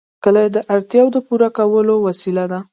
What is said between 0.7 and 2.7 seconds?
اړتیاوو د پوره کولو وسیله ده.